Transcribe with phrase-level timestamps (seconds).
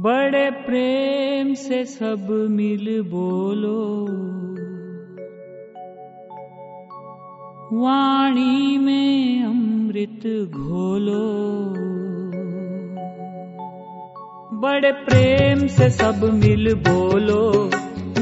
[0.00, 4.06] बड़े प्रेम से सब मिल बोलो।
[7.82, 11.28] वाणी में अमृत घोलो।
[14.58, 17.70] बड़े प्रेम से सब मिल बोलो।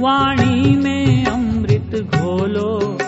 [0.01, 2.99] वाणी में अमृत घोलो।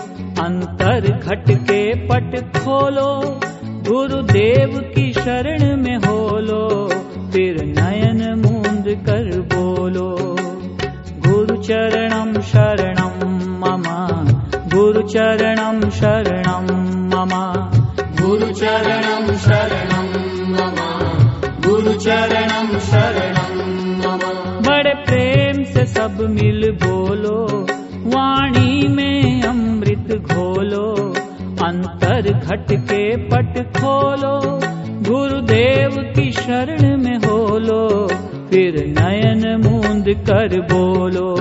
[0.43, 6.89] अंतर घट के पट खोलो। गुरुदेव की शरण में होलो।
[7.31, 8.40] फिर नयन
[8.95, 10.17] कर बोलो।
[11.27, 13.27] गुरु चरणम शरणम
[13.59, 14.07] ममा।
[14.75, 16.65] गुरु चरणम शरणम
[17.15, 17.71] ममा।
[18.21, 20.75] गुरु चरणम शरणम मम।
[21.69, 23.61] गुरु चरणम शरणम
[23.97, 24.19] मम।
[24.67, 27.67] बड़े प्रेम से सब मिल बोलो।
[28.09, 31.13] वाणी में अमृत घोलो।
[31.65, 34.59] अंतर घट के पट खोलो।
[35.11, 38.07] गुरुदेव की शरण में होलो।
[38.51, 41.35] फिर नयन मूंद कर बोलो।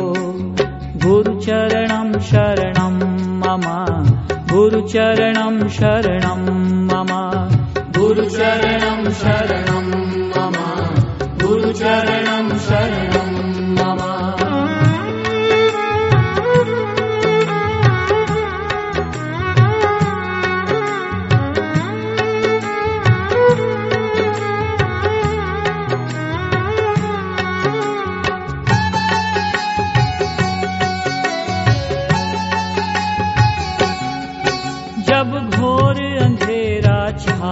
[1.05, 2.99] गुरुचरणं शरणं
[3.39, 4.05] मम।
[4.53, 6.45] गुरुचरणं शरणं
[6.85, 9.91] मम। गुरुचरणं शरणं
[10.37, 10.53] मम।
[11.47, 13.10] गुरुचरणं शरण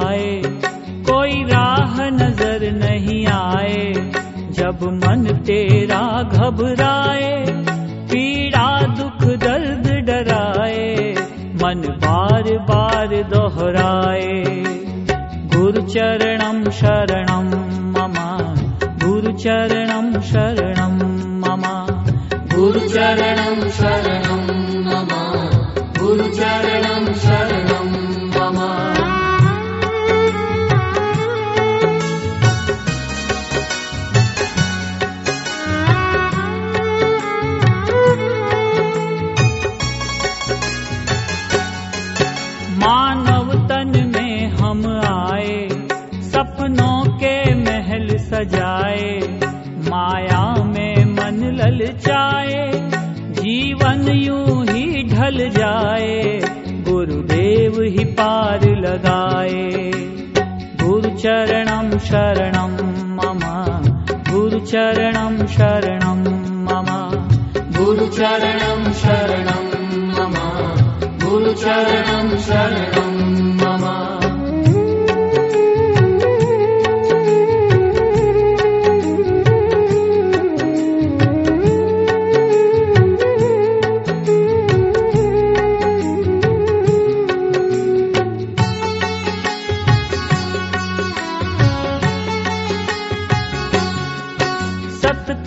[0.08, 0.42] छाए
[1.08, 3.92] कोई राह नजर नहीं आए।
[4.50, 7.32] जब मन तेरा घबराए
[8.10, 8.68] पीड़ा
[8.98, 10.86] दुख दर्द डराए
[11.62, 14.32] मन बार बार दोहराए।
[15.92, 17.48] चरणम शरणम
[17.94, 18.28] ममा
[20.32, 20.96] शरणम
[21.44, 21.74] ममा।
[22.54, 24.46] गुरु चरणम शरणम
[24.88, 25.12] मम
[26.00, 27.12] गुरु चरणम
[48.38, 49.06] सजाए
[49.90, 52.60] माया में मन ललचाए
[53.38, 56.38] जीवन यूं ही ढल जाए
[56.88, 59.90] गुरुदेव ही पार लगाए।
[60.82, 62.76] गुरु चरणम शरणम
[63.16, 63.56] ममा
[65.52, 66.22] शरणम
[66.64, 67.00] ममा
[67.78, 69.68] गुरु चरणम शरणम
[70.16, 70.36] मम
[71.24, 73.07] गुरु चरणम शरणम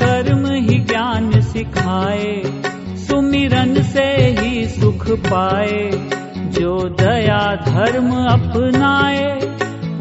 [0.02, 2.42] सत्कर्म ही ज्ञान सिखाए,
[2.98, 5.92] सुमिरन से ही सुख पाए।
[6.38, 9.36] जो दया धर्म अपनाए,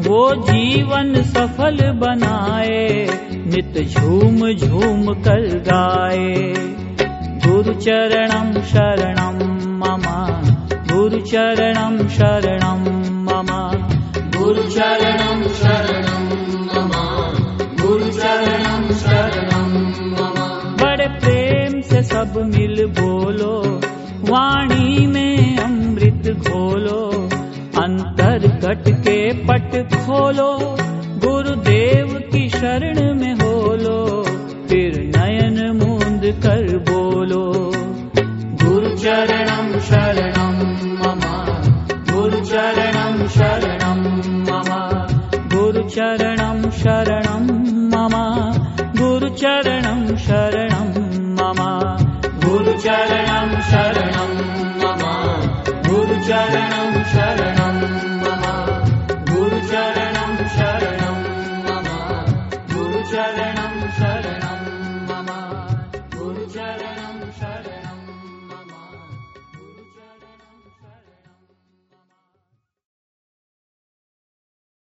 [0.07, 6.53] वो जीवन सफल बनाए। नित झूम झूम कर गाए।
[7.47, 9.37] गुरु चरणम शरणम
[9.77, 10.41] ममा
[10.93, 12.81] गुरु चरणम शरणम
[13.31, 13.71] ममा।
[14.41, 16.27] गुरु चरणम शरणम
[16.77, 16.91] मम
[17.85, 19.50] गुरु चरणम शरणम
[22.03, 23.81] सब मिल बोलो।
[24.31, 27.29] वाणी में अमृत घोलो।
[27.81, 30.77] अंतर कट के पट खोलो।
[31.27, 34.23] गुरुदेव की शरण में होलो।
[34.69, 37.71] फिर नयन मूंद कर बोलो।
[38.65, 40.57] गुरु चरणम शरणम
[40.93, 41.21] मम।
[42.13, 44.01] गुरु चरणम शरणम
[44.51, 44.91] मम।
[45.57, 47.45] गुरु चरणम शरणम
[47.95, 48.51] ममा।
[48.81, 50.70] गुरु चरणम शरणम ममा
[52.81, 54.31] गुरुचरणं शरणं
[54.81, 55.01] मम
[55.87, 57.60] गुरुचरणं शरणम्